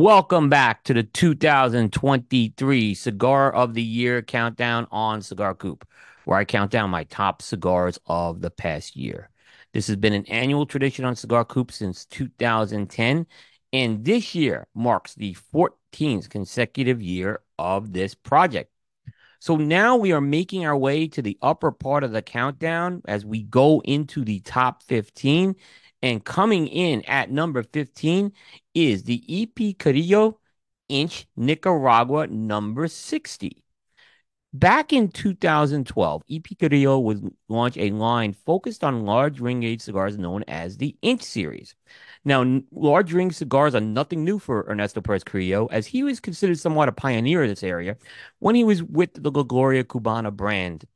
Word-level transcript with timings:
Welcome 0.00 0.48
back 0.48 0.84
to 0.84 0.94
the 0.94 1.02
2023 1.02 2.94
Cigar 2.94 3.52
of 3.52 3.74
the 3.74 3.82
Year 3.82 4.22
countdown 4.22 4.86
on 4.92 5.20
Cigar 5.22 5.56
Coop, 5.56 5.84
where 6.24 6.38
I 6.38 6.44
count 6.44 6.70
down 6.70 6.88
my 6.88 7.02
top 7.02 7.42
cigars 7.42 7.98
of 8.06 8.40
the 8.40 8.48
past 8.48 8.94
year. 8.94 9.28
This 9.72 9.88
has 9.88 9.96
been 9.96 10.12
an 10.12 10.24
annual 10.26 10.66
tradition 10.66 11.04
on 11.04 11.16
Cigar 11.16 11.44
Coop 11.44 11.72
since 11.72 12.04
2010, 12.04 13.26
and 13.72 14.04
this 14.04 14.36
year 14.36 14.68
marks 14.72 15.16
the 15.16 15.36
14th 15.52 16.28
consecutive 16.28 17.02
year 17.02 17.40
of 17.58 17.92
this 17.92 18.14
project. 18.14 18.70
So 19.40 19.56
now 19.56 19.96
we 19.96 20.12
are 20.12 20.20
making 20.20 20.64
our 20.64 20.76
way 20.76 21.08
to 21.08 21.22
the 21.22 21.38
upper 21.42 21.72
part 21.72 22.04
of 22.04 22.12
the 22.12 22.22
countdown 22.22 23.02
as 23.08 23.26
we 23.26 23.42
go 23.42 23.82
into 23.84 24.24
the 24.24 24.38
top 24.40 24.84
15. 24.84 25.56
And 26.02 26.24
coming 26.24 26.68
in 26.68 27.02
at 27.06 27.30
number 27.30 27.62
15 27.62 28.32
is 28.74 29.02
the 29.02 29.24
EP 29.28 29.76
Carrillo 29.78 30.38
Inch 30.88 31.26
Nicaragua 31.36 32.26
number 32.28 32.88
60. 32.88 33.64
Back 34.54 34.94
in 34.94 35.08
2012, 35.08 36.22
EP 36.30 36.42
Carrillo 36.58 36.98
would 37.00 37.34
launch 37.48 37.76
a 37.76 37.90
line 37.90 38.32
focused 38.32 38.82
on 38.82 39.04
large 39.04 39.40
ring 39.40 39.60
gauge 39.60 39.82
cigars 39.82 40.16
known 40.16 40.42
as 40.48 40.78
the 40.78 40.96
Inch 41.02 41.22
series. 41.22 41.74
Now, 42.24 42.62
large 42.72 43.12
ring 43.12 43.30
cigars 43.30 43.74
are 43.74 43.80
nothing 43.80 44.24
new 44.24 44.38
for 44.38 44.66
Ernesto 44.70 45.02
Perez 45.02 45.22
Carrillo, 45.22 45.66
as 45.66 45.86
he 45.86 46.02
was 46.02 46.18
considered 46.18 46.58
somewhat 46.58 46.88
a 46.88 46.92
pioneer 46.92 47.42
in 47.42 47.50
this 47.50 47.62
area 47.62 47.98
when 48.38 48.54
he 48.54 48.64
was 48.64 48.82
with 48.82 49.22
the 49.22 49.30
La 49.30 49.42
Gloria 49.42 49.84
Cubana 49.84 50.34
brand. 50.34 50.86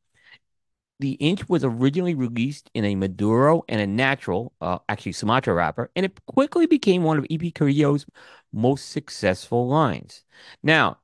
The 1.00 1.12
Inch 1.14 1.48
was 1.48 1.64
originally 1.64 2.14
released 2.14 2.70
in 2.74 2.84
a 2.84 2.94
Maduro 2.94 3.64
and 3.68 3.80
a 3.80 3.86
natural, 3.86 4.52
uh, 4.60 4.78
actually 4.88 5.12
Sumatra 5.12 5.52
wrapper, 5.54 5.90
and 5.96 6.06
it 6.06 6.24
quickly 6.26 6.66
became 6.66 7.02
one 7.02 7.18
of 7.18 7.26
EP 7.30 7.52
Carrillo's 7.54 8.06
most 8.52 8.90
successful 8.90 9.66
lines. 9.68 10.24
Now, 10.62 10.98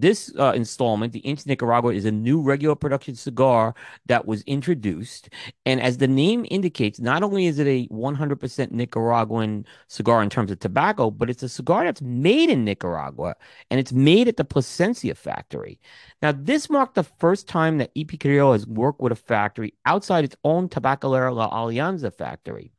this 0.00 0.32
uh, 0.38 0.52
installment, 0.54 1.12
the 1.12 1.20
Inch 1.20 1.46
Nicaragua, 1.46 1.92
is 1.92 2.04
a 2.04 2.10
new 2.10 2.40
regular 2.40 2.74
production 2.74 3.14
cigar 3.14 3.74
that 4.06 4.26
was 4.26 4.42
introduced. 4.42 5.30
And 5.64 5.80
as 5.80 5.98
the 5.98 6.08
name 6.08 6.46
indicates, 6.50 7.00
not 7.00 7.22
only 7.22 7.46
is 7.46 7.58
it 7.58 7.66
a 7.66 7.86
100% 7.88 8.70
Nicaraguan 8.70 9.66
cigar 9.88 10.22
in 10.22 10.30
terms 10.30 10.50
of 10.50 10.58
tobacco, 10.58 11.10
but 11.10 11.30
it's 11.30 11.42
a 11.42 11.48
cigar 11.48 11.84
that's 11.84 12.02
made 12.02 12.50
in 12.50 12.64
Nicaragua 12.64 13.34
and 13.70 13.80
it's 13.80 13.92
made 13.92 14.28
at 14.28 14.36
the 14.36 14.44
Plasencia 14.44 15.14
factory. 15.14 15.80
Now, 16.22 16.32
this 16.32 16.70
marked 16.70 16.94
the 16.94 17.02
first 17.04 17.48
time 17.48 17.78
that 17.78 17.90
EP 17.96 18.18
Carrillo 18.18 18.52
has 18.52 18.66
worked 18.66 19.00
with 19.00 19.12
a 19.12 19.16
factory 19.16 19.74
outside 19.84 20.24
its 20.24 20.36
own 20.44 20.68
Tabacalera 20.68 21.34
La 21.34 21.50
Alianza 21.50 22.12
factory. 22.12 22.72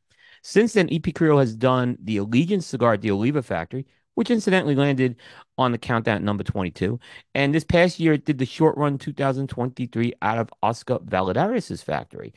Since 0.43 0.73
then, 0.73 0.87
EP 0.91 1.13
Carrillo 1.13 1.39
has 1.39 1.55
done 1.55 1.97
the 2.01 2.17
Allegiance 2.17 2.65
cigar 2.65 2.93
at 2.93 3.01
the 3.01 3.11
Oliva 3.11 3.43
factory, 3.43 3.85
which 4.17 4.31
incidentally 4.31 4.73
landed 4.73 5.15
on 5.59 5.71
the 5.71 5.77
countdown 5.77 6.25
number 6.25 6.43
22. 6.43 6.99
And 7.35 7.53
this 7.53 7.63
past 7.63 7.99
year, 7.99 8.13
it 8.13 8.25
did 8.25 8.39
the 8.39 8.47
short 8.47 8.75
run 8.75 8.97
2023 8.97 10.13
out 10.23 10.39
of 10.39 10.49
Oscar 10.63 10.97
Valladares' 10.97 11.83
factory. 11.83 12.33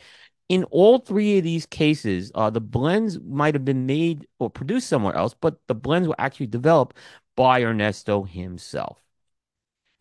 In 0.51 0.65
all 0.65 0.99
three 0.99 1.39
of 1.39 1.45
these 1.45 1.65
cases, 1.65 2.33
uh, 2.35 2.51
the 2.51 2.61
blends 2.61 3.19
might 3.21 3.55
have 3.55 3.65
been 3.65 3.87
made 3.87 4.27
or 4.39 4.51
produced 4.51 4.89
somewhere 4.91 5.17
else, 5.17 5.35
but 5.41 5.59
the 5.69 5.75
blends 5.75 6.07
were 6.07 6.21
actually 6.21 6.49
developed 6.49 6.99
by 7.35 7.63
Ernesto 7.63 8.25
himself. 8.25 9.03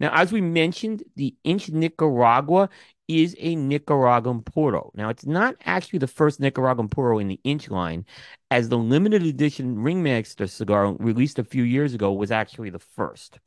Now, 0.01 0.11
as 0.13 0.33
we 0.33 0.41
mentioned, 0.41 1.03
the 1.15 1.33
Inch 1.45 1.69
Nicaragua 1.69 2.67
is 3.09 3.35
a 3.39 3.55
Nicaraguan 3.55 4.41
Puro. 4.43 4.91
Now, 4.95 5.09
it's 5.09 5.25
not 5.25 5.55
actually 5.65 5.99
the 5.99 6.07
first 6.07 6.39
Nicaraguan 6.39 6.87
Puro 6.87 7.17
in 7.17 7.27
the 7.27 7.39
inch 7.43 7.69
line, 7.69 8.05
as 8.51 8.69
the 8.69 8.77
limited 8.77 9.23
edition 9.23 9.79
Ringmaster 9.79 10.47
cigar 10.47 10.93
released 10.93 11.39
a 11.39 11.43
few 11.43 11.63
years 11.63 11.93
ago 11.93 12.13
was 12.13 12.31
actually 12.31 12.69
the 12.69 12.79
first. 12.79 13.39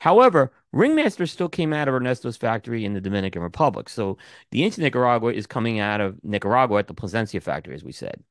However, 0.00 0.52
Ringmaster 0.72 1.26
still 1.26 1.48
came 1.48 1.72
out 1.72 1.88
of 1.88 1.94
Ernesto's 1.94 2.36
factory 2.36 2.84
in 2.84 2.92
the 2.92 3.00
Dominican 3.00 3.40
Republic. 3.40 3.88
So 3.88 4.18
the 4.50 4.62
Inch 4.62 4.76
Nicaragua 4.76 5.32
is 5.32 5.46
coming 5.46 5.80
out 5.80 6.02
of 6.02 6.22
Nicaragua 6.22 6.78
at 6.78 6.86
the 6.86 6.94
Plasencia 6.94 7.40
factory, 7.40 7.74
as 7.74 7.82
we 7.82 7.92
said. 7.92 8.22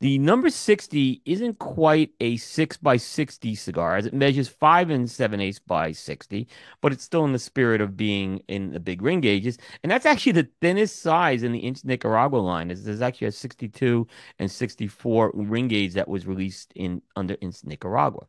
The 0.00 0.18
number 0.18 0.50
60 0.50 1.22
isn't 1.24 1.58
quite 1.58 2.10
a 2.20 2.36
6 2.36 2.76
by 2.78 2.96
60 2.96 3.54
cigar 3.54 3.96
as 3.96 4.06
it 4.06 4.14
measures 4.14 4.48
5 4.48 4.90
and 4.90 5.10
7 5.10 5.40
eighths 5.40 5.58
by 5.58 5.92
60, 5.92 6.48
but 6.80 6.92
it's 6.92 7.04
still 7.04 7.24
in 7.24 7.32
the 7.32 7.38
spirit 7.38 7.80
of 7.80 7.96
being 7.96 8.42
in 8.48 8.72
the 8.72 8.80
big 8.80 9.02
ring 9.02 9.20
gauges. 9.20 9.58
And 9.82 9.90
that's 9.90 10.06
actually 10.06 10.32
the 10.32 10.48
thinnest 10.60 11.00
size 11.00 11.42
in 11.42 11.52
the 11.52 11.60
Inch 11.60 11.84
Nicaragua 11.84 12.38
line. 12.38 12.68
There's 12.68 13.02
actually 13.02 13.28
a 13.28 13.32
62 13.32 14.06
and 14.38 14.50
64 14.50 15.32
ring 15.34 15.68
gauge 15.68 15.94
that 15.94 16.08
was 16.08 16.26
released 16.26 16.72
in 16.74 17.02
under 17.16 17.36
Inch 17.40 17.64
Nicaragua. 17.64 18.26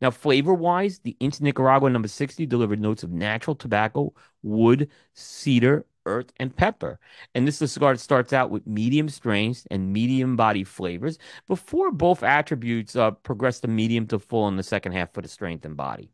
Now, 0.00 0.10
flavor 0.10 0.54
wise, 0.54 0.98
the 0.98 1.16
Inch 1.20 1.40
Nicaragua 1.40 1.88
number 1.90 2.08
60 2.08 2.44
delivered 2.46 2.80
notes 2.80 3.02
of 3.02 3.10
natural 3.10 3.56
tobacco, 3.56 4.12
wood, 4.42 4.90
cedar, 5.14 5.86
earth, 6.06 6.32
and 6.38 6.56
pepper. 6.56 6.98
And 7.34 7.46
this 7.46 7.58
cigar 7.58 7.96
starts 7.96 8.32
out 8.32 8.50
with 8.50 8.66
medium 8.66 9.08
strength 9.08 9.66
and 9.70 9.92
medium 9.92 10.36
body 10.36 10.64
flavors 10.64 11.18
before 11.46 11.90
both 11.92 12.22
attributes 12.22 12.96
uh, 12.96 13.10
progress 13.10 13.60
to 13.60 13.68
medium 13.68 14.06
to 14.08 14.18
full 14.18 14.48
in 14.48 14.56
the 14.56 14.62
second 14.62 14.92
half 14.92 15.12
for 15.12 15.22
the 15.22 15.28
strength 15.28 15.64
and 15.64 15.76
body. 15.76 16.10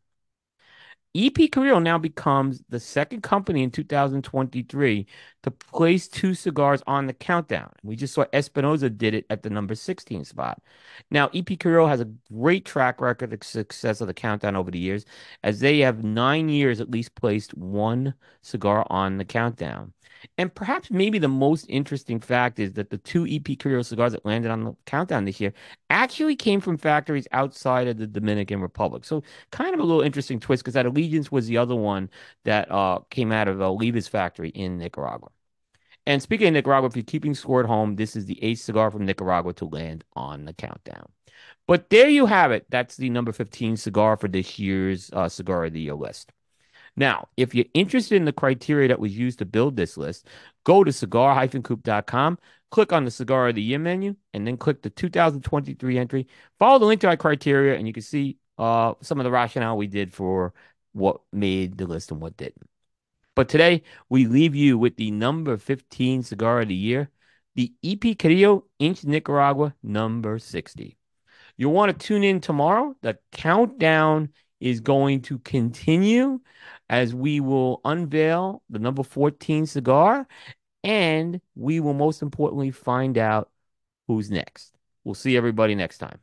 EP 1.14 1.50
Carrillo 1.50 1.78
now 1.78 1.98
becomes 1.98 2.62
the 2.70 2.80
second 2.80 3.22
company 3.22 3.62
in 3.62 3.70
2023 3.70 5.06
to 5.42 5.50
place 5.50 6.08
two 6.08 6.32
cigars 6.32 6.82
on 6.86 7.06
the 7.06 7.12
countdown. 7.12 7.70
We 7.82 7.96
just 7.96 8.14
saw 8.14 8.24
Espinosa 8.32 8.88
did 8.88 9.12
it 9.12 9.26
at 9.28 9.42
the 9.42 9.50
number 9.50 9.74
16 9.74 10.24
spot. 10.24 10.62
Now, 11.10 11.28
EP 11.34 11.58
Carrillo 11.58 11.86
has 11.86 12.00
a 12.00 12.10
great 12.32 12.64
track 12.64 12.98
record 13.02 13.34
of 13.34 13.44
success 13.44 14.00
of 14.00 14.06
the 14.06 14.14
countdown 14.14 14.56
over 14.56 14.70
the 14.70 14.78
years, 14.78 15.04
as 15.42 15.60
they 15.60 15.80
have 15.80 16.02
nine 16.02 16.48
years 16.48 16.80
at 16.80 16.90
least 16.90 17.14
placed 17.14 17.52
one 17.58 18.14
cigar 18.40 18.86
on 18.88 19.18
the 19.18 19.24
countdown. 19.26 19.92
And 20.38 20.54
perhaps 20.54 20.90
maybe 20.90 21.18
the 21.18 21.28
most 21.28 21.66
interesting 21.68 22.20
fact 22.20 22.58
is 22.58 22.72
that 22.74 22.90
the 22.90 22.98
two 22.98 23.26
EP 23.28 23.58
Carrillo 23.58 23.82
cigars 23.82 24.12
that 24.12 24.24
landed 24.24 24.50
on 24.50 24.64
the 24.64 24.76
countdown 24.86 25.24
this 25.24 25.40
year 25.40 25.52
actually 25.90 26.36
came 26.36 26.60
from 26.60 26.78
factories 26.78 27.26
outside 27.32 27.88
of 27.88 27.98
the 27.98 28.06
Dominican 28.06 28.60
Republic. 28.60 29.04
So 29.04 29.22
kind 29.50 29.74
of 29.74 29.80
a 29.80 29.84
little 29.84 30.02
interesting 30.02 30.40
twist 30.40 30.62
because 30.62 30.74
that 30.74 30.86
Allegiance 30.86 31.32
was 31.32 31.46
the 31.46 31.58
other 31.58 31.76
one 31.76 32.10
that 32.44 32.70
uh, 32.70 33.00
came 33.10 33.32
out 33.32 33.48
of 33.48 33.60
Oliva's 33.60 34.08
factory 34.08 34.50
in 34.50 34.78
Nicaragua. 34.78 35.28
And 36.06 36.20
speaking 36.20 36.48
of 36.48 36.54
Nicaragua, 36.54 36.88
if 36.88 36.96
you're 36.96 37.04
keeping 37.04 37.34
score 37.34 37.60
at 37.60 37.66
home, 37.66 37.96
this 37.96 38.16
is 38.16 38.26
the 38.26 38.42
eighth 38.42 38.60
cigar 38.60 38.90
from 38.90 39.06
Nicaragua 39.06 39.52
to 39.54 39.66
land 39.66 40.04
on 40.14 40.44
the 40.44 40.52
countdown. 40.52 41.06
But 41.66 41.90
there 41.90 42.08
you 42.08 42.26
have 42.26 42.50
it. 42.50 42.66
That's 42.70 42.96
the 42.96 43.08
number 43.10 43.32
15 43.32 43.76
cigar 43.76 44.16
for 44.16 44.28
this 44.28 44.58
year's 44.58 45.10
uh, 45.12 45.28
Cigar 45.28 45.64
of 45.66 45.72
the 45.72 45.80
Year 45.80 45.94
list. 45.94 46.32
Now, 46.96 47.28
if 47.36 47.54
you're 47.54 47.66
interested 47.74 48.16
in 48.16 48.24
the 48.24 48.32
criteria 48.32 48.88
that 48.88 49.00
was 49.00 49.16
used 49.16 49.38
to 49.38 49.46
build 49.46 49.76
this 49.76 49.96
list, 49.96 50.26
go 50.64 50.84
to 50.84 50.92
cigar-coop.com, 50.92 52.38
click 52.70 52.92
on 52.92 53.04
the 53.04 53.10
Cigar 53.10 53.48
of 53.48 53.54
the 53.54 53.62
Year 53.62 53.78
menu, 53.78 54.14
and 54.34 54.46
then 54.46 54.56
click 54.56 54.82
the 54.82 54.90
2023 54.90 55.98
entry. 55.98 56.26
Follow 56.58 56.78
the 56.78 56.84
link 56.84 57.00
to 57.00 57.08
our 57.08 57.16
criteria, 57.16 57.78
and 57.78 57.86
you 57.86 57.94
can 57.94 58.02
see 58.02 58.36
uh, 58.58 58.94
some 59.00 59.18
of 59.18 59.24
the 59.24 59.30
rationale 59.30 59.76
we 59.76 59.86
did 59.86 60.12
for 60.12 60.52
what 60.92 61.20
made 61.32 61.78
the 61.78 61.86
list 61.86 62.10
and 62.10 62.20
what 62.20 62.36
didn't. 62.36 62.68
But 63.34 63.48
today, 63.48 63.82
we 64.10 64.26
leave 64.26 64.54
you 64.54 64.76
with 64.76 64.96
the 64.96 65.10
number 65.10 65.56
15 65.56 66.22
Cigar 66.22 66.60
of 66.60 66.68
the 66.68 66.74
Year, 66.74 67.10
the 67.54 67.72
EP 67.82 68.18
Carrillo 68.18 68.64
Inch 68.78 69.04
Nicaragua 69.04 69.74
number 69.82 70.38
60. 70.38 70.96
You'll 71.56 71.72
want 71.72 71.98
to 71.98 72.06
tune 72.06 72.24
in 72.24 72.40
tomorrow. 72.40 72.94
The 73.00 73.18
countdown 73.30 74.30
is 74.60 74.80
going 74.80 75.22
to 75.22 75.38
continue 75.40 76.40
as 76.92 77.14
we 77.14 77.40
will 77.40 77.80
unveil 77.86 78.62
the 78.70 78.78
number 78.78 79.02
14 79.02 79.66
cigar 79.66 80.28
and 80.84 81.40
we 81.56 81.80
will 81.80 81.94
most 81.94 82.20
importantly 82.20 82.70
find 82.70 83.16
out 83.16 83.50
who's 84.06 84.30
next. 84.30 84.76
We'll 85.02 85.14
see 85.14 85.36
everybody 85.36 85.74
next 85.74 85.98
time. 85.98 86.20